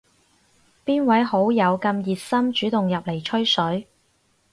[0.83, 3.87] 邊位老友咁熱心主動入嚟吹水